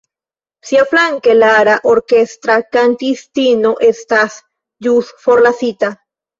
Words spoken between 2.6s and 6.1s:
kantistino, estas ĵus forlasita.